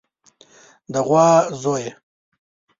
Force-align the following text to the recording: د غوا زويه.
د 0.93 0.95
غوا 1.07 1.29
زويه. 1.61 1.91